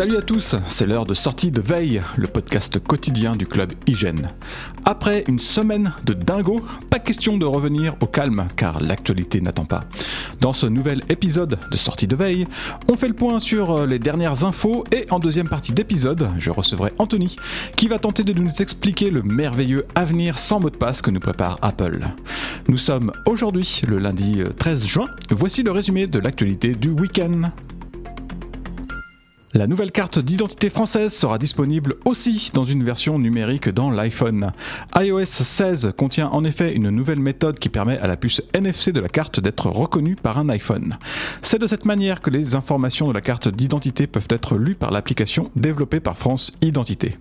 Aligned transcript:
Salut 0.00 0.16
à 0.16 0.22
tous, 0.22 0.56
c'est 0.70 0.86
l'heure 0.86 1.04
de 1.04 1.12
sortie 1.12 1.50
de 1.50 1.60
Veille, 1.60 2.00
le 2.16 2.26
podcast 2.26 2.78
quotidien 2.78 3.36
du 3.36 3.46
club 3.46 3.74
Hygiène. 3.86 4.28
Après 4.86 5.24
une 5.28 5.38
semaine 5.38 5.92
de 6.04 6.14
dingo, 6.14 6.64
pas 6.88 6.98
question 6.98 7.36
de 7.36 7.44
revenir 7.44 7.96
au 8.00 8.06
calme 8.06 8.48
car 8.56 8.80
l'actualité 8.80 9.42
n'attend 9.42 9.66
pas. 9.66 9.84
Dans 10.40 10.54
ce 10.54 10.64
nouvel 10.64 11.02
épisode 11.10 11.58
de 11.70 11.76
sortie 11.76 12.06
de 12.06 12.16
Veille, 12.16 12.46
on 12.88 12.96
fait 12.96 13.08
le 13.08 13.14
point 13.14 13.40
sur 13.40 13.72
euh, 13.72 13.86
les 13.86 13.98
dernières 13.98 14.42
infos 14.42 14.84
et 14.90 15.04
en 15.10 15.18
deuxième 15.18 15.50
partie 15.50 15.72
d'épisode, 15.72 16.30
je 16.38 16.48
recevrai 16.48 16.94
Anthony 16.96 17.36
qui 17.76 17.86
va 17.86 17.98
tenter 17.98 18.24
de 18.24 18.32
nous 18.32 18.50
expliquer 18.62 19.10
le 19.10 19.22
merveilleux 19.22 19.84
avenir 19.94 20.38
sans 20.38 20.60
mot 20.60 20.70
de 20.70 20.78
passe 20.78 21.02
que 21.02 21.10
nous 21.10 21.20
prépare 21.20 21.58
Apple. 21.60 22.06
Nous 22.68 22.78
sommes 22.78 23.12
aujourd'hui 23.26 23.82
le 23.86 23.98
lundi 23.98 24.40
13 24.56 24.82
euh, 24.82 24.86
juin, 24.86 25.08
voici 25.28 25.62
le 25.62 25.72
résumé 25.72 26.06
de 26.06 26.18
l'actualité 26.18 26.74
du 26.74 26.88
week-end. 26.88 27.50
La 29.52 29.66
nouvelle 29.66 29.90
carte 29.90 30.20
d'identité 30.20 30.70
française 30.70 31.12
sera 31.12 31.36
disponible 31.36 31.96
aussi 32.04 32.52
dans 32.54 32.64
une 32.64 32.84
version 32.84 33.18
numérique 33.18 33.68
dans 33.68 33.90
l'iPhone. 33.90 34.52
iOS 34.96 35.26
16 35.26 35.92
contient 35.96 36.28
en 36.28 36.44
effet 36.44 36.72
une 36.72 36.88
nouvelle 36.90 37.18
méthode 37.18 37.58
qui 37.58 37.68
permet 37.68 37.98
à 37.98 38.06
la 38.06 38.16
puce 38.16 38.42
NFC 38.54 38.92
de 38.92 39.00
la 39.00 39.08
carte 39.08 39.40
d'être 39.40 39.66
reconnue 39.66 40.14
par 40.14 40.38
un 40.38 40.48
iPhone. 40.50 40.98
C'est 41.42 41.58
de 41.58 41.66
cette 41.66 41.84
manière 41.84 42.20
que 42.20 42.30
les 42.30 42.54
informations 42.54 43.08
de 43.08 43.12
la 43.12 43.20
carte 43.20 43.48
d'identité 43.48 44.06
peuvent 44.06 44.28
être 44.30 44.56
lues 44.56 44.76
par 44.76 44.92
l'application 44.92 45.50
développée 45.56 45.98
par 45.98 46.16
France 46.16 46.52
Identité. 46.62 47.18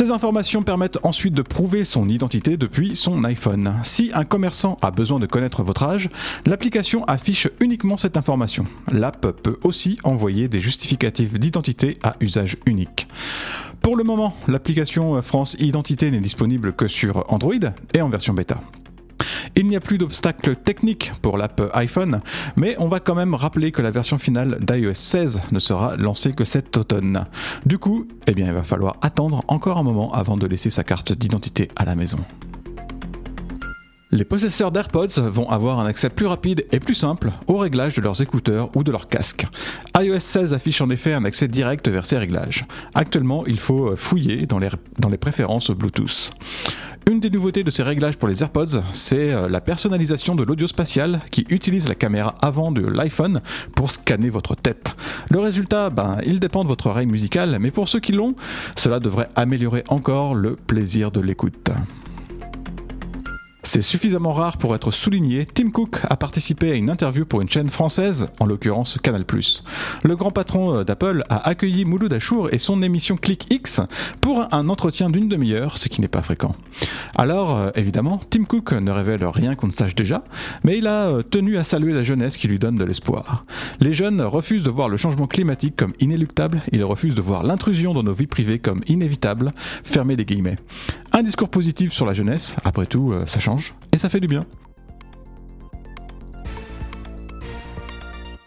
Ces 0.00 0.12
informations 0.12 0.62
permettent 0.62 0.98
ensuite 1.02 1.34
de 1.34 1.42
prouver 1.42 1.84
son 1.84 2.08
identité 2.08 2.56
depuis 2.56 2.96
son 2.96 3.22
iPhone. 3.22 3.74
Si 3.82 4.10
un 4.14 4.24
commerçant 4.24 4.78
a 4.80 4.90
besoin 4.90 5.18
de 5.18 5.26
connaître 5.26 5.62
votre 5.62 5.82
âge, 5.82 6.08
l'application 6.46 7.04
affiche 7.04 7.48
uniquement 7.60 7.98
cette 7.98 8.16
information. 8.16 8.64
L'app 8.90 9.26
peut 9.42 9.58
aussi 9.62 9.98
envoyer 10.02 10.48
des 10.48 10.62
justificatifs 10.62 11.34
d'identité 11.34 11.98
à 12.02 12.16
usage 12.20 12.56
unique. 12.64 13.08
Pour 13.82 13.94
le 13.94 14.02
moment, 14.02 14.34
l'application 14.48 15.20
France 15.20 15.54
Identité 15.60 16.10
n'est 16.10 16.20
disponible 16.20 16.72
que 16.72 16.88
sur 16.88 17.30
Android 17.30 17.52
et 17.92 18.00
en 18.00 18.08
version 18.08 18.32
bêta. 18.32 18.62
Il 19.56 19.66
n'y 19.66 19.76
a 19.76 19.80
plus 19.80 19.98
d'obstacles 19.98 20.56
techniques 20.56 21.12
pour 21.22 21.36
l'app 21.36 21.62
iPhone, 21.74 22.20
mais 22.56 22.76
on 22.78 22.88
va 22.88 23.00
quand 23.00 23.14
même 23.14 23.34
rappeler 23.34 23.72
que 23.72 23.82
la 23.82 23.90
version 23.90 24.18
finale 24.18 24.58
d'iOS 24.60 24.94
16 24.94 25.42
ne 25.52 25.58
sera 25.58 25.96
lancée 25.96 26.32
que 26.32 26.44
cet 26.44 26.76
automne. 26.76 27.26
Du 27.66 27.78
coup, 27.78 28.06
eh 28.26 28.32
bien, 28.32 28.46
il 28.46 28.52
va 28.52 28.62
falloir 28.62 28.96
attendre 29.02 29.44
encore 29.48 29.78
un 29.78 29.82
moment 29.82 30.12
avant 30.12 30.36
de 30.36 30.46
laisser 30.46 30.70
sa 30.70 30.84
carte 30.84 31.12
d'identité 31.12 31.68
à 31.76 31.84
la 31.84 31.94
maison. 31.94 32.18
Les 34.12 34.24
possesseurs 34.24 34.72
d'AirPods 34.72 35.20
vont 35.20 35.48
avoir 35.48 35.78
un 35.78 35.86
accès 35.86 36.10
plus 36.10 36.26
rapide 36.26 36.66
et 36.72 36.80
plus 36.80 36.96
simple 36.96 37.30
aux 37.46 37.58
réglages 37.58 37.94
de 37.94 38.00
leurs 38.00 38.20
écouteurs 38.20 38.68
ou 38.74 38.82
de 38.82 38.90
leurs 38.90 39.06
casques. 39.06 39.46
iOS 39.96 40.18
16 40.18 40.52
affiche 40.52 40.80
en 40.80 40.90
effet 40.90 41.12
un 41.12 41.24
accès 41.24 41.46
direct 41.46 41.88
vers 41.88 42.04
ces 42.04 42.18
réglages. 42.18 42.66
Actuellement, 42.94 43.46
il 43.46 43.60
faut 43.60 43.94
fouiller 43.94 44.46
dans 44.46 44.58
les 44.58 45.18
préférences 45.18 45.70
Bluetooth. 45.70 46.30
Une 47.08 47.18
des 47.18 47.30
nouveautés 47.30 47.64
de 47.64 47.70
ces 47.70 47.82
réglages 47.82 48.16
pour 48.16 48.28
les 48.28 48.42
AirPods, 48.42 48.82
c'est 48.90 49.32
euh, 49.32 49.48
la 49.48 49.60
personnalisation 49.60 50.34
de 50.34 50.42
l'audio 50.42 50.66
spatial 50.66 51.20
qui 51.30 51.46
utilise 51.48 51.88
la 51.88 51.94
caméra 51.94 52.34
avant 52.42 52.70
de 52.70 52.86
l'iPhone 52.86 53.40
pour 53.74 53.90
scanner 53.90 54.28
votre 54.28 54.54
tête. 54.54 54.94
Le 55.30 55.40
résultat, 55.40 55.90
ben, 55.90 56.18
il 56.24 56.40
dépend 56.40 56.62
de 56.62 56.68
votre 56.68 56.86
oreille 56.86 57.06
musicale, 57.06 57.58
mais 57.60 57.70
pour 57.70 57.88
ceux 57.88 58.00
qui 58.00 58.12
l'ont, 58.12 58.34
cela 58.76 59.00
devrait 59.00 59.28
améliorer 59.34 59.82
encore 59.88 60.34
le 60.34 60.56
plaisir 60.56 61.10
de 61.10 61.20
l'écoute. 61.20 61.70
C'est 63.72 63.82
suffisamment 63.82 64.32
rare 64.32 64.56
pour 64.56 64.74
être 64.74 64.90
souligné, 64.90 65.46
Tim 65.46 65.70
Cook 65.70 66.00
a 66.02 66.16
participé 66.16 66.72
à 66.72 66.74
une 66.74 66.90
interview 66.90 67.24
pour 67.24 67.40
une 67.40 67.48
chaîne 67.48 67.70
française, 67.70 68.26
en 68.40 68.46
l'occurrence 68.46 68.98
Canal+. 69.00 69.24
Le 70.02 70.16
grand 70.16 70.32
patron 70.32 70.78
euh, 70.78 70.82
d'Apple 70.82 71.22
a 71.28 71.48
accueilli 71.48 71.84
Mouloud 71.84 72.12
Achour 72.12 72.52
et 72.52 72.58
son 72.58 72.82
émission 72.82 73.16
ClickX 73.16 73.82
pour 74.20 74.48
un 74.52 74.68
entretien 74.68 75.08
d'une 75.08 75.28
demi-heure, 75.28 75.76
ce 75.76 75.88
qui 75.88 76.00
n'est 76.00 76.08
pas 76.08 76.20
fréquent. 76.20 76.56
Alors, 77.14 77.56
euh, 77.56 77.70
évidemment, 77.76 78.20
Tim 78.28 78.42
Cook 78.42 78.72
ne 78.72 78.90
révèle 78.90 79.24
rien 79.24 79.54
qu'on 79.54 79.68
ne 79.68 79.72
sache 79.72 79.94
déjà, 79.94 80.24
mais 80.64 80.76
il 80.78 80.88
a 80.88 81.06
euh, 81.06 81.22
tenu 81.22 81.56
à 81.56 81.62
saluer 81.62 81.92
la 81.92 82.02
jeunesse 82.02 82.36
qui 82.36 82.48
lui 82.48 82.58
donne 82.58 82.74
de 82.74 82.82
l'espoir. 82.82 83.44
Les 83.78 83.92
jeunes 83.92 84.20
refusent 84.20 84.64
de 84.64 84.70
voir 84.70 84.88
le 84.88 84.96
changement 84.96 85.28
climatique 85.28 85.76
comme 85.76 85.92
inéluctable, 86.00 86.60
ils 86.72 86.82
refusent 86.82 87.14
de 87.14 87.22
voir 87.22 87.44
l'intrusion 87.44 87.94
dans 87.94 88.02
nos 88.02 88.14
vies 88.14 88.26
privées 88.26 88.58
comme 88.58 88.80
inévitable, 88.88 89.52
fermez 89.84 90.16
les 90.16 90.24
guillemets. 90.24 90.56
Un 91.12 91.22
discours 91.22 91.48
positif 91.48 91.92
sur 91.92 92.06
la 92.06 92.12
jeunesse, 92.12 92.56
après 92.64 92.86
tout, 92.86 93.12
ça 93.26 93.40
change 93.40 93.74
et 93.92 93.98
ça 93.98 94.08
fait 94.08 94.20
du 94.20 94.28
bien. 94.28 94.44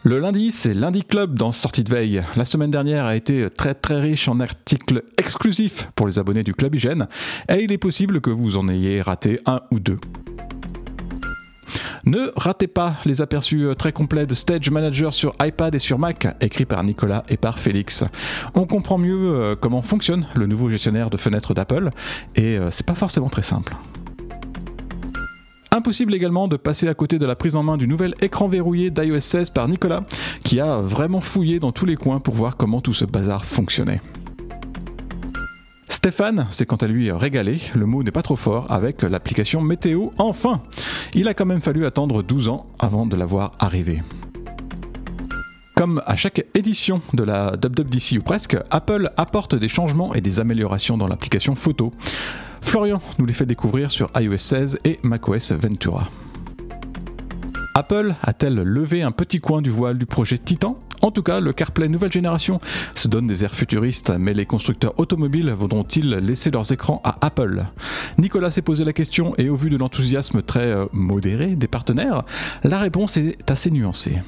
Le 0.06 0.20
lundi, 0.20 0.52
c'est 0.52 0.74
Lundi 0.74 1.04
Club 1.04 1.38
dans 1.38 1.52
Sortie 1.52 1.84
de 1.84 1.90
Veille. 1.90 2.24
La 2.36 2.46
semaine 2.46 2.72
dernière 2.72 3.06
a 3.06 3.16
été 3.16 3.50
très 3.50 3.74
très 3.74 4.02
riche 4.02 4.28
en 4.28 4.40
articles 4.40 5.04
exclusifs 5.18 5.90
pour 5.96 6.08
les 6.08 6.20
abonnés 6.20 6.44
du 6.44 6.54
Club 6.54 6.76
Hygiène, 6.76 7.08
et 7.50 7.64
il 7.64 7.72
est 7.72 7.78
possible 7.78 8.20
que 8.20 8.30
vous 8.30 8.58
en 8.58 8.68
ayez 8.68 9.02
raté 9.02 9.40
un 9.46 9.62
ou 9.72 9.80
deux. 9.80 10.00
Ne 12.06 12.34
ratez 12.36 12.68
pas 12.68 12.96
les 13.06 13.22
aperçus 13.22 13.66
très 13.78 13.94
complets 13.94 14.26
de 14.26 14.34
Stage 14.34 14.70
Manager 14.70 15.14
sur 15.14 15.34
iPad 15.42 15.74
et 15.74 15.80
sur 15.80 15.98
Mac, 15.98 16.28
écrits 16.42 16.66
par 16.66 16.84
Nicolas 16.84 17.24
et 17.30 17.38
par 17.38 17.60
Félix. 17.60 18.04
On 18.56 18.66
comprend 18.66 18.98
mieux 18.98 19.34
euh, 19.34 19.56
comment 19.56 19.82
fonctionne 19.82 20.28
le 20.36 20.46
nouveau 20.46 20.70
gestionnaire 20.70 21.10
de 21.10 21.16
fenêtres 21.16 21.54
d'Apple, 21.54 21.92
et 22.36 22.58
euh, 22.58 22.72
c'est 22.72 22.86
pas 22.86 22.94
forcément 22.94 23.30
très 23.30 23.42
simple. 23.42 23.74
Impossible 25.72 26.14
également 26.14 26.50
de 26.50 26.58
passer 26.58 26.90
à 26.90 26.94
côté 26.94 27.18
de 27.20 27.26
la 27.26 27.36
prise 27.36 27.56
en 27.56 27.64
main 27.64 27.78
du 27.78 27.88
nouvel 27.88 28.16
écran 28.22 28.50
verrouillé 28.50 28.92
d'iOS 28.92 29.22
16 29.22 29.50
par 29.52 29.70
Nicolas, 29.70 30.04
qui 30.44 30.60
a 30.60 30.78
vraiment 30.78 31.22
fouillé 31.22 31.60
dans 31.60 31.72
tous 31.72 31.86
les 31.86 31.96
coins 31.96 32.20
pour 32.20 32.36
voir 32.36 32.58
comment 32.58 32.82
tout 32.82 32.94
ce 32.94 33.06
bazar 33.06 33.46
fonctionnait. 33.46 34.02
Stéphane 36.04 36.48
s'est 36.50 36.66
quant 36.66 36.76
à 36.76 36.86
lui 36.86 37.10
régalé, 37.14 37.62
le 37.76 37.86
mot 37.86 38.04
n'est 38.04 38.12
pas 38.12 38.24
trop 38.24 38.36
fort, 38.36 38.70
avec 38.70 39.04
l'application 39.04 39.62
Météo 39.62 40.10
enfin 40.18 40.62
Il 41.14 41.30
a 41.30 41.34
quand 41.34 41.46
même 41.46 41.62
fallu 41.62 41.86
attendre 41.86 42.22
12 42.24 42.50
ans 42.50 42.68
avant 42.78 43.06
de 43.06 43.16
la 43.16 43.26
voir. 43.26 43.52
Comme 45.78 46.04
à 46.06 46.18
chaque 46.18 46.46
édition 46.56 47.00
de 47.14 47.24
la 47.24 47.54
WWDC 47.54 48.18
ou 48.18 48.22
presque, 48.22 48.58
Apple 48.70 49.14
apporte 49.16 49.56
des 49.56 49.70
changements 49.70 50.14
et 50.14 50.20
des 50.20 50.42
améliorations 50.42 50.98
dans 50.98 51.08
l'application 51.08 51.56
photo. 51.56 51.94
Florian 52.62 53.02
nous 53.18 53.26
les 53.26 53.32
fait 53.32 53.46
découvrir 53.46 53.90
sur 53.90 54.12
iOS 54.20 54.36
16 54.36 54.80
et 54.84 55.00
macOS 55.04 55.54
Ventura. 55.54 56.10
Apple 57.76 58.14
a-t-elle 58.22 58.56
levé 58.56 59.04
un 59.04 59.14
petit 59.14 59.40
coin 59.40 59.62
du 59.62 59.70
voile 59.70 59.98
du 59.98 60.06
projet 60.06 60.38
Titan? 60.38 60.78
En 61.04 61.12
tout 61.12 61.22
cas, 61.22 61.42
le 61.42 61.52
CarPlay 61.52 61.90
nouvelle 61.90 62.12
génération 62.12 62.62
se 62.96 63.10
donne 63.10 63.28
des 63.28 63.44
airs 63.44 63.54
futuristes, 63.54 64.14
mais 64.18 64.34
les 64.34 64.46
constructeurs 64.46 64.98
automobiles 64.98 65.52
voudront-ils 65.52 66.10
laisser 66.10 66.50
leurs 66.50 66.72
écrans 66.72 67.02
à 67.04 67.18
Apple? 67.20 67.66
Nicolas 68.18 68.52
s'est 68.52 68.62
posé 68.62 68.86
la 68.86 68.94
question 68.94 69.36
et 69.38 69.50
au 69.50 69.56
vu 69.56 69.70
de 69.70 69.78
l'enthousiasme 69.78 70.42
très 70.42 70.72
euh, 70.72 70.86
modéré 70.94 71.56
des 71.56 71.68
partenaires, 71.68 72.24
la 72.64 72.80
réponse 72.80 73.18
est 73.18 73.52
assez 73.52 73.70
nuancée. 73.70 74.22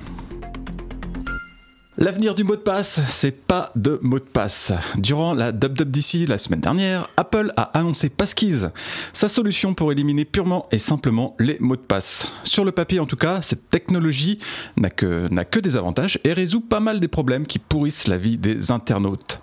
L'avenir 1.97 2.35
du 2.35 2.44
mot 2.44 2.57
de 2.57 2.61
passe, 2.61 3.00
c'est 3.07 3.31
pas 3.31 3.72
de 3.78 4.00
mot 4.01 4.19
de 4.19 4.25
passe. 4.25 4.73
Durant 4.97 5.33
la 5.33 5.51
WWDC 5.51 6.28
la 6.28 6.38
semaine 6.38 6.59
dernière, 6.59 7.07
Apple 7.16 7.53
a 7.56 7.63
annoncé 7.78 8.09
Passkeys, 8.09 8.67
sa 9.13 9.29
solution 9.29 9.73
pour 9.73 9.94
éliminer 9.94 10.25
purement 10.25 10.67
et 10.73 10.78
simplement 10.78 11.38
les 11.39 11.56
mots 11.61 11.78
de 11.78 11.81
passe. 11.81 12.28
Sur 12.44 12.66
le 12.66 12.73
papier 12.73 13.00
en 13.00 13.06
tout 13.06 13.16
cas, 13.16 13.41
cette 13.41 13.69
technologie 13.69 14.39
n'a 14.75 14.89
que, 14.89 15.29
n'a 15.31 15.45
que 15.45 15.57
des 15.57 15.78
avantages 15.78 16.19
et 16.25 16.33
résout 16.33 16.59
pas 16.59 16.81
mal 16.81 17.00
des 17.00 17.07
problèmes 17.07 17.47
qui 17.47 17.59
pourrissent 17.59 18.07
la 18.07 18.17
vie 18.17 18.38
des 18.38 18.72
internautes. 18.72 19.39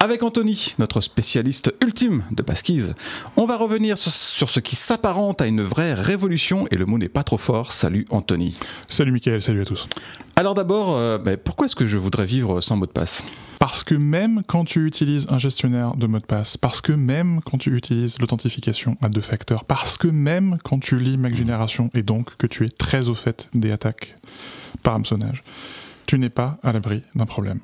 Avec 0.00 0.22
Anthony, 0.22 0.74
notre 0.78 1.00
spécialiste 1.00 1.74
ultime 1.82 2.22
de 2.30 2.42
Passkeys, 2.42 2.92
on 3.36 3.46
va 3.46 3.56
revenir 3.56 3.98
sur 3.98 4.48
ce 4.48 4.60
qui 4.60 4.76
s'apparente 4.76 5.40
à 5.40 5.46
une 5.48 5.62
vraie 5.62 5.92
révolution 5.92 6.68
et 6.70 6.76
le 6.76 6.86
mot 6.86 6.98
n'est 6.98 7.08
pas 7.08 7.24
trop 7.24 7.36
fort. 7.36 7.72
Salut 7.72 8.06
Anthony. 8.10 8.56
Salut 8.88 9.10
Mickaël, 9.10 9.42
salut 9.42 9.60
à 9.60 9.64
tous. 9.64 9.88
Alors 10.36 10.54
d'abord, 10.54 10.96
euh, 10.96 11.18
pourquoi 11.42 11.66
est-ce 11.66 11.74
que 11.74 11.84
je 11.84 11.98
voudrais 11.98 12.26
vivre 12.26 12.60
sans 12.60 12.76
mot 12.76 12.86
de 12.86 12.92
passe? 12.92 13.24
Parce 13.58 13.82
que 13.82 13.96
même 13.96 14.44
quand 14.46 14.64
tu 14.64 14.86
utilises 14.86 15.26
un 15.30 15.38
gestionnaire 15.38 15.96
de 15.96 16.06
mot 16.06 16.20
de 16.20 16.24
passe, 16.24 16.56
parce 16.56 16.80
que 16.80 16.92
même 16.92 17.40
quand 17.44 17.58
tu 17.58 17.74
utilises 17.76 18.20
l'authentification 18.20 18.96
à 19.02 19.08
deux 19.08 19.20
facteurs, 19.20 19.64
parce 19.64 19.98
que 19.98 20.06
même 20.06 20.58
quand 20.62 20.78
tu 20.78 20.96
lis 21.00 21.18
Mac 21.18 21.34
Génération 21.34 21.90
et 21.92 22.04
donc 22.04 22.36
que 22.36 22.46
tu 22.46 22.64
es 22.64 22.68
très 22.68 23.08
au 23.08 23.14
fait 23.14 23.50
des 23.52 23.72
attaques 23.72 24.14
par 24.84 24.94
hameçonnage, 24.94 25.42
tu 26.06 26.20
n'es 26.20 26.30
pas 26.30 26.56
à 26.62 26.72
l'abri 26.72 27.02
d'un 27.16 27.26
problème. 27.26 27.58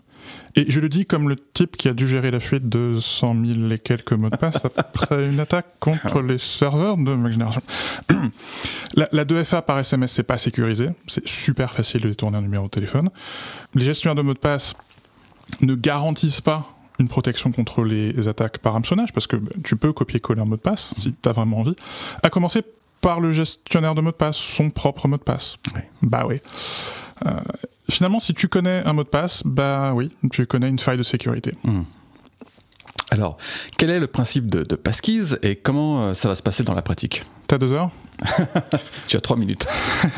Et 0.57 0.71
je 0.71 0.81
le 0.81 0.89
dis 0.89 1.07
comme 1.07 1.29
le 1.29 1.37
type 1.37 1.77
qui 1.77 1.89
a 1.89 1.95
dû 1.95 2.07
gérer 2.07 2.31
la 2.31 2.41
fuite 2.41 2.69
de 2.69 2.99
100 3.01 3.35
000 3.35 3.71
et 3.71 3.79
quelques 3.79 4.13
mots 4.13 4.31
de 4.31 4.37
passe 4.37 4.65
après 4.77 5.29
une 5.29 5.41
attaque 5.41 5.67
contre 5.81 6.21
les 6.21 6.39
serveurs 6.39 6.97
de 6.97 7.15
ma 7.15 7.31
génération. 7.31 7.63
la, 8.95 9.09
la 9.13 9.25
2FA 9.25 9.63
par 9.63 9.79
SMS, 9.79 10.13
c'est 10.13 10.23
pas 10.23 10.39
sécurisé. 10.39 10.89
C'est 11.07 11.27
super 11.27 11.73
facile 11.73 12.03
de 12.03 12.09
détourner 12.09 12.39
un 12.39 12.43
numéro 12.43 12.65
de 12.65 12.71
téléphone. 12.71 13.11
Les 13.75 13.85
gestionnaires 13.85 14.15
de 14.15 14.23
mots 14.23 14.35
de 14.35 14.39
passe 14.39 14.75
ne 15.61 15.75
garantissent 15.75 16.41
pas 16.41 16.69
une 16.99 17.09
protection 17.09 17.51
contre 17.51 17.83
les 17.83 18.29
attaques 18.29 18.59
par 18.59 18.77
hameçonnage, 18.77 19.13
parce 19.13 19.27
que 19.27 19.37
tu 19.65 19.77
peux 19.77 19.93
copier-coller 19.93 20.41
un 20.41 20.45
mot 20.45 20.57
de 20.57 20.61
passe 20.61 20.95
si 20.97 21.13
tu 21.13 21.29
as 21.29 21.33
vraiment 21.33 21.59
envie. 21.59 21.75
À 22.23 22.31
commencer 22.31 22.63
par 23.01 23.21
le 23.21 23.33
gestionnaire 23.33 23.95
de 23.95 24.01
mot 24.01 24.13
de 24.13 24.17
passe, 24.17 24.37
son 24.37 24.71
propre 24.71 25.09
mot 25.09 25.17
de 25.17 25.23
passe. 25.23 25.57
Bah 26.03 26.25
oui. 26.27 26.39
Finalement, 27.91 28.21
si 28.21 28.35
tu 28.35 28.49
connais 28.49 28.83
un 28.85 28.93
mot 28.93 29.05
de 29.05 29.09
passe, 29.09 29.43
bah 29.45 29.93
oui, 29.95 30.11
tu 30.33 30.47
connais 30.47 30.69
une 30.69 30.79
faille 30.79 30.99
de 30.99 31.03
sécurité. 31.03 31.53
Hmm. 31.65 31.83
Alors, 33.11 33.37
quel 33.77 33.91
est 33.91 34.01
le 34.01 34.07
principe 34.07 34.49
de, 34.49 34.63
de 34.63 34.75
Passkeys 34.75 35.37
et 35.43 35.57
comment 35.57 36.15
ça 36.15 36.29
va 36.29 36.35
se 36.35 36.43
passer 36.43 36.65
dans 36.65 36.75
la 36.75 36.83
pratique? 36.83 37.25
T'as 37.47 37.59
deux 37.59 37.73
heures? 37.73 37.91
tu 39.07 39.17
as 39.17 39.21
trois 39.21 39.37
minutes. 39.37 39.67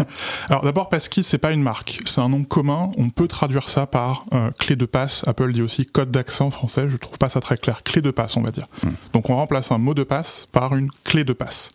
Alors 0.49 0.62
d'abord, 0.62 0.88
Passkey, 0.88 1.23
c'est 1.23 1.38
pas 1.38 1.53
une 1.53 1.62
marque, 1.62 2.00
c'est 2.05 2.20
un 2.20 2.29
nom 2.29 2.44
commun. 2.44 2.91
On 2.99 3.11
peut 3.11 3.29
traduire 3.29 3.69
ça 3.69 3.87
par 3.87 4.25
euh, 4.32 4.50
clé 4.58 4.76
de 4.76 4.87
passe. 4.87 5.25
Apple 5.26 5.53
dit 5.53 5.62
aussi 5.62 5.87
code 5.87 6.11
d'accent 6.11 6.50
français. 6.50 6.88
Je 6.88 6.97
trouve 6.97 7.19
pas 7.19 7.29
ça 7.29 7.41
très 7.41 7.56
clair. 7.56 7.82
Clé 7.82 8.03
de 8.03 8.11
passe, 8.11 8.37
on 8.37 8.43
va 8.43 8.50
dire. 8.50 8.67
Hmm. 8.82 8.93
Donc 9.12 9.31
on 9.31 9.37
remplace 9.37 9.73
un 9.73 9.79
mot 9.79 9.94
de 9.94 10.05
passe 10.05 10.47
par 10.53 10.76
une 10.76 10.91
clé 11.05 11.25
de 11.25 11.32
passe. 11.32 11.70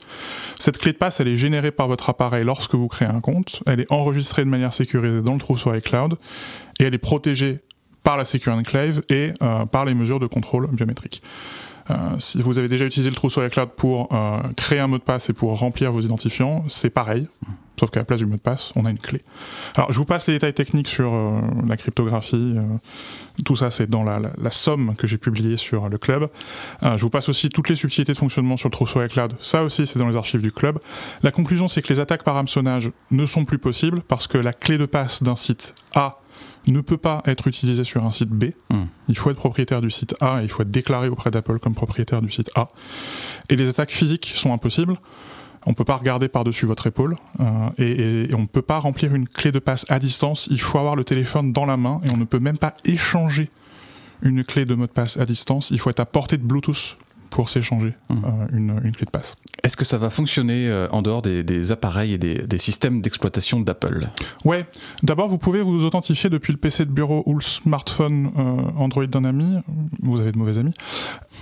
Cette 0.60 0.78
clé 0.78 0.94
de 0.94 0.98
passe, 0.98 1.20
elle 1.20 1.28
est 1.28 1.38
générée 1.38 1.72
par 1.72 1.88
votre 1.88 2.10
appareil 2.10 2.44
lorsque 2.44 2.76
vous 2.76 2.88
créez 2.88 3.08
un 3.10 3.22
compte. 3.22 3.64
Elle 3.68 3.82
est 3.82 3.92
enregistrée 3.92 4.44
de 4.46 4.50
manière 4.50 4.74
sécurisée 4.74 5.22
dans 5.22 5.34
le 5.34 5.40
trou 5.40 5.58
sur 5.58 5.76
iCloud 5.76 6.18
et 6.80 6.84
elle 6.86 6.94
est 6.94 7.00
protégée 7.00 7.60
par 8.04 8.18
la 8.18 8.26
Secure 8.26 8.54
Enclave 8.54 9.02
et 9.10 9.34
euh, 9.42 9.66
par 9.66 9.86
les 9.86 9.94
mesures 9.94 10.20
de 10.20 10.28
contrôle 10.28 10.68
biométrique. 10.72 11.22
Euh, 11.92 11.96
si 12.20 12.42
vous 12.42 12.58
avez 12.58 12.68
déjà 12.68 12.86
utilisé 12.86 13.10
le 13.10 13.16
trousseau 13.16 13.46
iCloud 13.46 13.70
pour 13.76 14.14
euh, 14.14 14.40
créer 14.56 14.80
un 14.80 14.88
mot 14.88 14.98
de 14.98 15.04
passe 15.04 15.30
et 15.30 15.34
pour 15.34 15.58
remplir 15.58 15.92
vos 15.92 16.02
identifiants, 16.02 16.64
c'est 16.70 16.90
pareil. 16.90 17.28
Sauf 17.80 17.90
qu'à 17.90 18.02
la 18.02 18.06
place 18.06 18.20
du 18.20 18.28
mot 18.28 18.36
de 18.36 18.42
passe, 18.42 18.72
on 18.76 18.86
a 18.86 18.92
une 18.92 19.00
clé. 19.00 19.20
Alors, 19.76 19.92
je 19.92 19.98
vous 19.98 20.06
passe 20.06 20.28
les 20.28 20.34
détails 20.34 20.54
techniques 20.54 20.88
sur 20.88 21.14
euh, 21.14 21.42
la 21.68 21.78
cryptographie. 21.78 22.56
tout 23.44 23.56
ça, 23.56 23.72
c'est 23.72 23.90
dans 23.90 24.04
la, 24.04 24.22
somme 24.52 24.96
que 24.96 25.08
j'ai 25.08 25.18
publiée 25.18 25.58
sur 25.58 25.90
le 25.90 25.98
club. 25.98 26.30
je 26.84 27.02
vous 27.02 27.10
passe 27.10 27.30
aussi 27.30 27.50
toutes 27.50 27.70
les 27.70 27.76
subtilités 27.76 28.14
de 28.14 28.18
fonctionnement 28.18 28.58
sur 28.58 28.70
le 28.70 28.74
trousseau 28.74 29.04
iCloud. 29.04 29.34
Ça 29.40 29.64
aussi, 29.64 29.88
c'est 29.88 29.98
dans 29.98 30.10
les 30.10 30.16
archives 30.16 30.42
du 30.42 30.52
club. 30.52 30.78
La 31.24 31.32
conclusion, 31.32 31.68
c'est 31.68 31.82
que 31.82 31.92
les 31.92 32.00
attaques 32.00 32.24
par 32.24 32.38
hameçonnage 32.38 32.92
ne 33.10 33.26
sont 33.26 33.46
plus 33.46 33.58
possibles 33.58 34.02
parce 34.08 34.28
que 34.28 34.38
la 34.38 34.54
clé 34.54 34.78
de 34.78 34.86
passe 34.86 35.24
d'un 35.24 35.36
site 35.36 35.74
A 35.96 36.21
ne 36.68 36.82
peut 36.82 36.98
pas 36.98 37.24
être 37.26 37.48
utilisé 37.48 37.84
sur 37.84 38.06
un 38.06 38.12
site 38.12 38.30
B. 38.30 38.52
Hmm. 38.70 38.86
Il 39.08 39.18
faut 39.18 39.32
être 39.32 39.38
propriétaire 39.38 39.82
du 39.82 39.90
site 39.90 40.16
A 40.22 40.42
et 40.42 40.46
il 40.46 40.50
faut 40.50 40.62
être 40.62 40.72
déclaré 40.72 41.08
auprès 41.08 41.32
d'Apple 41.32 41.60
comme 41.60 41.74
propriétaire 41.74 42.22
du 42.22 42.30
site 42.30 42.52
A. 42.56 42.68
Et 43.50 43.56
les 43.56 43.68
attaques 43.68 43.92
physiques 43.92 44.34
sont 44.36 44.54
impossibles. 44.54 44.98
On 45.66 45.72
ne 45.72 45.76
peut 45.76 45.86
pas 45.86 45.98
regarder 45.98 46.28
par-dessus 46.28 46.66
votre 46.66 46.88
épaule 46.88 47.18
euh, 47.40 47.70
et, 47.78 48.34
on 48.34 48.42
ne 48.42 48.48
peut 48.48 48.64
pas 48.64 48.80
remplir 48.80 49.14
une 49.14 49.28
clé 49.28 49.52
de 49.52 49.60
passe 49.60 49.86
à 49.90 50.00
distance. 50.00 50.48
Il 50.50 50.60
faut 50.60 50.80
avoir 50.80 50.96
le 50.96 51.04
téléphone 51.04 51.54
dans 51.54 51.66
la 51.66 51.78
main 51.78 52.02
et 52.04 52.10
on 52.10 52.18
ne 52.18 52.26
peut 52.26 52.40
même 52.40 52.58
pas 52.58 52.76
échanger 52.86 53.50
une 54.24 54.44
clé 54.44 54.66
de 54.66 54.74
mot 54.74 54.88
de 54.88 54.92
passe 54.92 55.18
à 55.18 55.26
distance. 55.26 55.70
Il 55.72 55.80
faut 55.80 55.90
être 55.90 56.00
à 56.00 56.06
portée 56.06 56.38
de 56.38 56.44
Bluetooth 56.44 56.96
pour 57.30 57.50
s'échanger 57.50 57.94
mmh. 58.10 58.16
euh, 58.26 58.48
une, 58.84 58.92
clé 58.92 59.06
de 59.06 59.12
passe. 59.12 59.36
Est-ce 59.64 59.78
que 59.78 59.86
ça 59.86 59.98
va 59.98 60.10
fonctionner 60.10 60.68
euh, 60.68 60.88
en 60.90 61.02
dehors 61.02 61.22
des, 61.22 61.72
appareils 61.72 62.14
et 62.14 62.18
des, 62.18 62.58
systèmes 62.58 63.02
d'exploitation 63.02 63.60
d'Apple? 63.60 64.08
Ouais. 64.44 64.66
D'abord, 65.04 65.28
vous 65.28 65.38
pouvez 65.38 65.62
vous 65.62 65.86
authentifier 65.86 66.30
depuis 66.30 66.52
le 66.52 66.58
PC 66.58 66.86
de 66.86 66.92
bureau 66.92 67.24
ou 67.26 67.36
le 67.36 67.42
smartphone 67.42 68.32
euh, 68.38 68.82
Android 68.82 69.06
d'un 69.06 69.24
ami. 69.24 69.58
Vous 70.02 70.20
avez 70.20 70.32
de 70.32 70.38
mauvais 70.38 70.58
amis. 70.58 70.74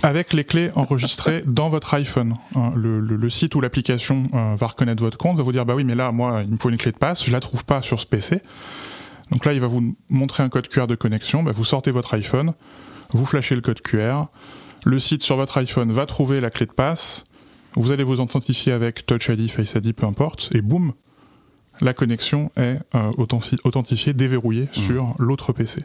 Avec 0.02 0.32
les 0.32 0.44
clés 0.44 0.70
enregistrées 0.74 1.42
dans 1.46 1.70
votre 1.70 1.94
iPhone. 1.94 2.34
Hein, 2.56 2.72
le, 2.76 3.30
site 3.30 3.54
ou 3.54 3.60
l'application 3.60 4.24
va 4.32 4.66
reconnaître 4.66 5.02
votre 5.02 5.18
compte, 5.18 5.36
va 5.36 5.42
vous 5.42 5.52
dire 5.52 5.64
bah 5.64 5.74
oui, 5.74 5.84
mais 5.84 5.94
là, 5.94 6.10
moi, 6.10 6.42
il 6.42 6.50
me 6.50 6.56
faut 6.56 6.70
une 6.70 6.76
clé 6.76 6.92
de 6.92 6.96
passe. 6.98 7.24
Je 7.24 7.32
la 7.32 7.40
trouve 7.40 7.64
pas 7.64 7.80
sur 7.80 8.00
ce 8.00 8.06
PC. 8.06 8.40
Donc 9.30 9.44
là, 9.44 9.52
il 9.52 9.60
va 9.60 9.68
vous 9.68 9.94
montrer 10.08 10.42
un 10.42 10.48
code 10.48 10.68
QR 10.68 10.86
de 10.86 10.96
connexion. 10.96 11.42
Bah, 11.42 11.52
vous 11.54 11.64
sortez 11.64 11.90
votre 11.90 12.14
iPhone, 12.14 12.52
vous 13.10 13.24
flashez 13.24 13.54
le 13.54 13.60
code 13.60 13.80
QR 13.80 14.24
le 14.84 14.98
site 14.98 15.22
sur 15.22 15.36
votre 15.36 15.58
iPhone 15.58 15.92
va 15.92 16.06
trouver 16.06 16.40
la 16.40 16.50
clé 16.50 16.66
de 16.66 16.72
passe, 16.72 17.24
vous 17.74 17.90
allez 17.92 18.04
vous 18.04 18.20
authentifier 18.20 18.72
avec 18.72 19.06
Touch 19.06 19.28
ID, 19.28 19.50
Face 19.50 19.74
ID, 19.74 19.94
peu 19.94 20.06
importe, 20.06 20.50
et 20.52 20.60
boum, 20.60 20.92
la 21.80 21.94
connexion 21.94 22.50
est 22.56 22.78
euh, 22.94 23.10
authentifiée, 23.64 24.12
déverrouillée 24.12 24.64
mmh. 24.64 24.80
sur 24.86 25.14
l'autre 25.18 25.52
PC. 25.52 25.84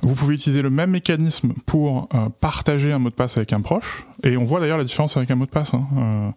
Vous 0.00 0.14
pouvez 0.14 0.34
utiliser 0.34 0.62
le 0.62 0.70
même 0.70 0.90
mécanisme 0.90 1.52
pour 1.64 2.08
euh, 2.14 2.28
partager 2.40 2.90
un 2.90 2.98
mot 2.98 3.08
de 3.08 3.14
passe 3.14 3.36
avec 3.36 3.52
un 3.52 3.60
proche, 3.60 4.04
et 4.24 4.36
on 4.36 4.44
voit 4.44 4.58
d'ailleurs 4.58 4.78
la 4.78 4.84
différence 4.84 5.16
avec 5.16 5.30
un 5.30 5.36
mot 5.36 5.46
de 5.46 5.50
passe. 5.50 5.74
Hein. 5.74 5.86
Euh, 5.96 6.30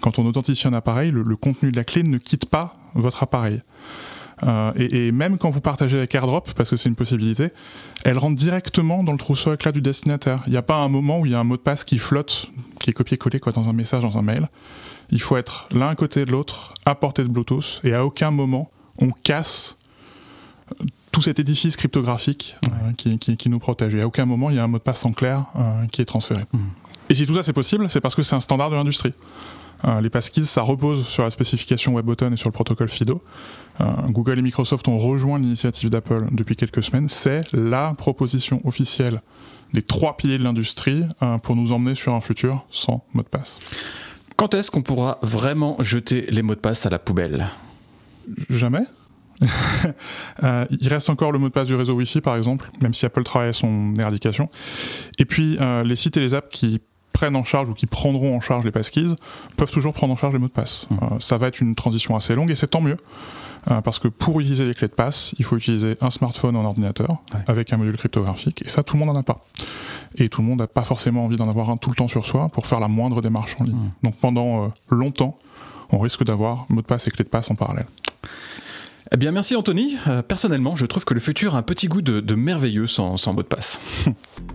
quand 0.00 0.18
on 0.18 0.26
authentifie 0.26 0.66
un 0.66 0.72
appareil, 0.72 1.12
le, 1.12 1.36
contenu 1.36 1.70
de 1.70 1.76
la 1.76 1.84
clé 1.84 2.02
ne 2.02 2.18
quitte 2.18 2.46
pas 2.46 2.76
votre 2.94 3.22
appareil. 3.22 3.62
Et, 4.76 5.12
même 5.12 5.38
quand 5.38 5.48
vous 5.48 5.62
partagez 5.62 5.96
avec 5.96 6.14
AirDrop, 6.14 6.52
parce 6.54 6.68
que 6.68 6.76
c'est 6.76 6.90
une 6.90 6.94
possibilité, 6.94 7.48
elle 8.04 8.18
rentre 8.18 8.36
directement 8.36 9.02
dans 9.02 9.12
le 9.12 9.18
trousseau 9.18 9.54
éclat 9.54 9.72
du 9.72 9.80
destinataire. 9.80 10.42
Il 10.46 10.50
n'y 10.50 10.58
a 10.58 10.62
pas 10.62 10.76
un 10.76 10.88
moment 10.88 11.20
où 11.20 11.26
il 11.26 11.32
y 11.32 11.34
a 11.34 11.38
un 11.40 11.44
mot 11.44 11.56
de 11.56 11.62
passe 11.62 11.84
qui 11.84 11.96
flotte, 11.96 12.50
qui 12.86 12.90
est 12.90 12.94
copié-collé 12.94 13.40
quoi, 13.40 13.52
dans 13.52 13.68
un 13.68 13.72
message, 13.72 14.02
dans 14.02 14.16
un 14.16 14.22
mail. 14.22 14.48
Il 15.10 15.20
faut 15.20 15.36
être 15.36 15.68
l'un 15.72 15.88
à 15.88 15.94
côté 15.96 16.24
de 16.24 16.30
l'autre, 16.30 16.72
à 16.84 16.94
portée 16.94 17.24
de 17.24 17.28
Bluetooth, 17.28 17.80
et 17.82 17.94
à 17.94 18.04
aucun 18.06 18.30
moment 18.30 18.70
on 19.00 19.10
casse 19.10 19.76
tout 21.10 21.20
cet 21.20 21.40
édifice 21.40 21.76
cryptographique 21.76 22.56
euh, 22.66 22.92
qui, 23.16 23.48
nous 23.48 23.58
protège. 23.58 23.94
Et 23.94 24.02
à 24.02 24.06
aucun 24.06 24.24
moment 24.24 24.50
il 24.50 24.56
y 24.56 24.58
a 24.58 24.64
un 24.64 24.68
mot 24.68 24.78
de 24.78 24.82
passe 24.82 25.04
en 25.04 25.12
clair 25.12 25.46
euh, 25.56 25.86
qui 25.90 26.00
est 26.00 26.04
transféré. 26.04 26.42
Mmh. 26.52 26.58
Et 27.08 27.14
si 27.14 27.26
tout 27.26 27.34
ça 27.34 27.42
c'est 27.42 27.52
possible, 27.52 27.90
c'est 27.90 28.00
parce 28.00 28.14
que 28.14 28.22
c'est 28.22 28.36
un 28.36 28.40
standard 28.40 28.70
de 28.70 28.76
l'industrie. 28.76 29.12
Euh, 29.84 30.00
les 30.00 30.10
passkeys, 30.10 30.44
ça 30.44 30.62
repose 30.62 31.06
sur 31.06 31.22
la 31.24 31.30
spécification 31.30 31.94
WebAuthn 31.94 32.32
et 32.32 32.36
sur 32.36 32.48
le 32.48 32.52
protocole 32.52 32.88
FIDO. 32.88 33.22
Euh, 33.80 33.84
Google 34.08 34.38
et 34.38 34.42
Microsoft 34.42 34.88
ont 34.88 34.98
rejoint 34.98 35.38
l'initiative 35.38 35.90
d'Apple 35.90 36.26
depuis 36.32 36.56
quelques 36.56 36.82
semaines. 36.82 37.08
C'est 37.08 37.42
la 37.52 37.92
proposition 37.96 38.60
officielle 38.64 39.22
des 39.76 39.82
trois 39.82 40.16
piliers 40.16 40.38
de 40.38 40.42
l'industrie 40.42 41.04
euh, 41.22 41.36
pour 41.38 41.54
nous 41.54 41.70
emmener 41.70 41.94
sur 41.94 42.14
un 42.14 42.20
futur 42.22 42.66
sans 42.70 43.04
mot 43.12 43.22
de 43.22 43.28
passe. 43.28 43.58
Quand 44.36 44.54
est-ce 44.54 44.70
qu'on 44.70 44.82
pourra 44.82 45.18
vraiment 45.20 45.76
jeter 45.80 46.22
les 46.30 46.40
mots 46.42 46.54
de 46.54 46.60
passe 46.60 46.86
à 46.86 46.90
la 46.90 46.98
poubelle? 46.98 47.48
Jamais. 48.48 48.84
il 50.42 50.88
reste 50.88 51.10
encore 51.10 51.30
le 51.30 51.38
mot 51.38 51.48
de 51.48 51.52
passe 51.52 51.68
du 51.68 51.74
réseau 51.74 51.92
Wi-Fi, 51.92 52.22
par 52.22 52.36
exemple, 52.36 52.70
même 52.80 52.94
si 52.94 53.04
Apple 53.04 53.22
travaille 53.22 53.50
à 53.50 53.52
son 53.52 53.94
éradication. 53.96 54.48
Et 55.18 55.26
puis, 55.26 55.58
les 55.84 55.96
sites 55.96 56.16
et 56.16 56.20
les 56.20 56.32
apps 56.32 56.48
qui 56.50 56.80
prennent 57.16 57.36
en 57.36 57.44
charge 57.44 57.70
ou 57.70 57.72
qui 57.72 57.86
prendront 57.86 58.36
en 58.36 58.42
charge 58.42 58.62
les 58.66 58.70
passkeys 58.70 59.14
peuvent 59.56 59.70
toujours 59.70 59.94
prendre 59.94 60.12
en 60.12 60.16
charge 60.16 60.34
les 60.34 60.38
mots 60.38 60.48
de 60.48 60.52
passe. 60.52 60.86
Mmh. 60.90 60.94
Euh, 61.00 61.06
ça 61.18 61.38
va 61.38 61.46
être 61.46 61.60
une 61.60 61.74
transition 61.74 62.14
assez 62.14 62.34
longue 62.34 62.50
et 62.50 62.54
c'est 62.54 62.66
tant 62.66 62.82
mieux. 62.82 62.98
Euh, 63.70 63.80
parce 63.80 63.98
que 63.98 64.08
pour 64.08 64.38
utiliser 64.38 64.66
les 64.66 64.74
clés 64.74 64.86
de 64.86 64.92
passe, 64.92 65.34
il 65.38 65.44
faut 65.46 65.56
utiliser 65.56 65.96
un 66.02 66.10
smartphone 66.10 66.56
un 66.56 66.64
ordinateur 66.64 67.22
avec 67.46 67.72
un 67.72 67.78
module 67.78 67.96
cryptographique, 67.96 68.62
et 68.64 68.68
ça, 68.68 68.84
tout 68.84 68.94
le 68.94 69.00
monde 69.04 69.14
n'en 69.14 69.20
a 69.20 69.24
pas. 69.24 69.44
Et 70.16 70.28
tout 70.28 70.40
le 70.42 70.46
monde 70.46 70.58
n'a 70.58 70.68
pas 70.68 70.84
forcément 70.84 71.24
envie 71.24 71.36
d'en 71.36 71.48
avoir 71.48 71.70
un 71.70 71.76
tout 71.76 71.90
le 71.90 71.96
temps 71.96 72.06
sur 72.06 72.26
soi 72.26 72.48
pour 72.50 72.66
faire 72.66 72.78
la 72.78 72.86
moindre 72.86 73.22
démarche 73.22 73.56
en 73.58 73.64
ligne. 73.64 73.74
Mmh. 73.74 73.90
Donc 74.04 74.14
pendant 74.20 74.66
euh, 74.66 74.68
longtemps, 74.90 75.38
on 75.90 75.98
risque 75.98 76.22
d'avoir 76.22 76.66
mot 76.68 76.82
de 76.82 76.86
passe 76.86 77.08
et 77.08 77.10
clés 77.10 77.24
de 77.24 77.30
passe 77.30 77.50
en 77.50 77.54
parallèle. 77.54 77.86
Eh 79.10 79.16
bien, 79.16 79.32
merci 79.32 79.56
Anthony. 79.56 79.96
personnellement, 80.28 80.76
je 80.76 80.84
trouve 80.84 81.04
que 81.04 81.14
le 81.14 81.20
futur 81.20 81.54
a 81.54 81.58
un 81.58 81.62
petit 81.62 81.86
goût 81.86 82.02
de, 82.02 82.34
merveilleux 82.34 82.86
sans, 82.86 83.16
sans 83.16 83.32
mot 83.32 83.42
de 83.42 83.48
passe. 83.48 83.80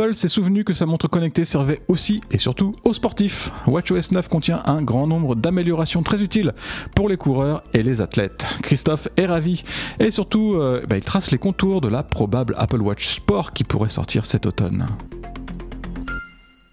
Apple 0.00 0.16
s'est 0.16 0.28
souvenu 0.28 0.64
que 0.64 0.72
sa 0.72 0.86
montre 0.86 1.08
connectée 1.08 1.44
servait 1.44 1.82
aussi 1.86 2.22
et 2.30 2.38
surtout 2.38 2.74
aux 2.84 2.94
sportifs. 2.94 3.52
WatchOS 3.66 4.12
9 4.12 4.28
contient 4.28 4.62
un 4.64 4.80
grand 4.80 5.06
nombre 5.06 5.34
d'améliorations 5.34 6.02
très 6.02 6.22
utiles 6.22 6.54
pour 6.96 7.10
les 7.10 7.18
coureurs 7.18 7.62
et 7.74 7.82
les 7.82 8.00
athlètes. 8.00 8.46
Christophe 8.62 9.08
est 9.18 9.26
ravi 9.26 9.62
et 9.98 10.10
surtout 10.10 10.54
euh, 10.54 10.80
bah, 10.88 10.96
il 10.96 11.04
trace 11.04 11.30
les 11.30 11.36
contours 11.36 11.82
de 11.82 11.88
la 11.88 12.02
probable 12.02 12.54
Apple 12.56 12.80
Watch 12.80 13.08
Sport 13.08 13.52
qui 13.52 13.62
pourrait 13.62 13.90
sortir 13.90 14.24
cet 14.24 14.46
automne. 14.46 14.86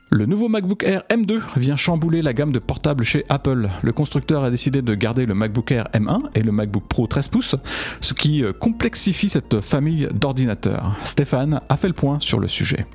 Le 0.10 0.26
nouveau 0.26 0.48
MacBook 0.48 0.84
Air 0.84 1.04
M2 1.10 1.42
vient 1.58 1.76
chambouler 1.76 2.22
la 2.22 2.32
gamme 2.32 2.54
de 2.54 2.60
portables 2.60 3.04
chez 3.04 3.26
Apple. 3.28 3.70
Le 3.82 3.92
constructeur 3.92 4.46
a 4.46 4.50
décidé 4.50 4.82
de 4.82 4.96
garder 4.96 5.26
le 5.26 5.34
MacBook 5.34 5.70
Air 5.74 5.90
M1 5.94 6.30
et 6.34 6.44
le 6.44 6.54
MacBook 6.54 6.88
Pro 6.88 7.08
13 7.08 7.28
pouces, 7.28 7.56
ce 8.00 8.14
qui 8.14 8.42
euh, 8.42 8.54
complexifie 8.54 9.28
cette 9.28 9.60
famille 9.60 10.08
d'ordinateurs. 10.14 10.96
Stéphane 11.04 11.60
a 11.68 11.76
fait 11.76 11.90
le 11.90 11.94
point 11.94 12.22
sur 12.22 12.40
le 12.40 12.48
sujet. 12.48 12.86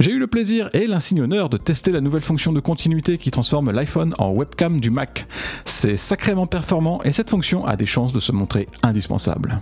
J'ai 0.00 0.12
eu 0.12 0.18
le 0.18 0.26
plaisir 0.26 0.70
et 0.72 0.86
l'insigne 0.86 1.20
honneur 1.20 1.50
de 1.50 1.58
tester 1.58 1.92
la 1.92 2.00
nouvelle 2.00 2.22
fonction 2.22 2.54
de 2.54 2.60
continuité 2.60 3.18
qui 3.18 3.30
transforme 3.30 3.70
l'iPhone 3.70 4.14
en 4.16 4.30
webcam 4.30 4.80
du 4.80 4.88
Mac. 4.88 5.26
C'est 5.66 5.98
sacrément 5.98 6.46
performant 6.46 7.02
et 7.02 7.12
cette 7.12 7.28
fonction 7.28 7.66
a 7.66 7.76
des 7.76 7.84
chances 7.84 8.14
de 8.14 8.18
se 8.18 8.32
montrer 8.32 8.66
indispensable. 8.82 9.60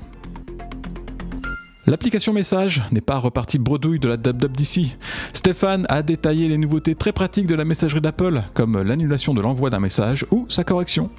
L'application 1.88 2.32
message 2.32 2.84
n'est 2.92 3.00
pas 3.00 3.18
repartie 3.18 3.58
bredouille 3.58 3.98
de 3.98 4.06
la 4.06 4.14
WWDC. 4.14 4.96
Stéphane 5.32 5.86
a 5.88 6.02
détaillé 6.02 6.46
les 6.48 6.58
nouveautés 6.58 6.94
très 6.94 7.12
pratiques 7.12 7.48
de 7.48 7.56
la 7.56 7.64
messagerie 7.64 8.00
d'Apple, 8.00 8.42
comme 8.54 8.80
l'annulation 8.80 9.34
de 9.34 9.40
l'envoi 9.40 9.70
d'un 9.70 9.80
message 9.80 10.24
ou 10.30 10.46
sa 10.48 10.62
correction. 10.62 11.10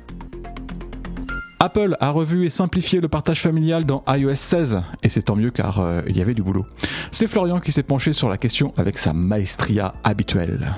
Apple 1.61 1.97
a 1.99 2.11
revu 2.11 2.45
et 2.45 2.49
simplifié 2.49 3.01
le 3.01 3.09
partage 3.09 3.41
familial 3.41 3.85
dans 3.85 4.01
iOS 4.07 4.35
16, 4.35 4.81
et 5.03 5.09
c'est 5.09 5.23
tant 5.23 5.35
mieux 5.35 5.51
car 5.51 5.81
euh, 5.81 6.01
il 6.07 6.17
y 6.17 6.21
avait 6.21 6.33
du 6.33 6.41
boulot. 6.41 6.65
C'est 7.11 7.27
Florian 7.27 7.59
qui 7.59 7.73
s'est 7.73 7.83
penché 7.83 8.13
sur 8.13 8.29
la 8.29 8.37
question 8.37 8.73
avec 8.77 8.97
sa 8.97 9.11
maestria 9.11 9.93
habituelle. 10.05 10.73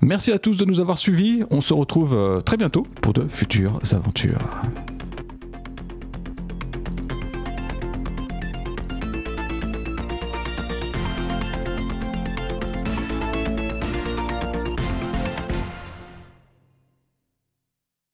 Merci 0.00 0.32
à 0.32 0.40
tous 0.40 0.56
de 0.56 0.64
nous 0.64 0.80
avoir 0.80 0.98
suivis, 0.98 1.44
on 1.50 1.60
se 1.60 1.72
retrouve 1.72 2.14
euh, 2.14 2.40
très 2.40 2.56
bientôt 2.56 2.84
pour 3.00 3.12
de 3.12 3.28
futures 3.28 3.78
aventures. 3.92 4.40